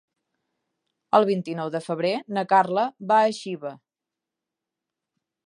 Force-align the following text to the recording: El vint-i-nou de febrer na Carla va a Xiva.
El 1.17 1.27
vint-i-nou 1.29 1.69
de 1.75 1.81
febrer 1.89 2.13
na 2.39 2.45
Carla 2.55 2.87
va 3.13 3.19
a 3.27 3.37
Xiva. 3.43 3.75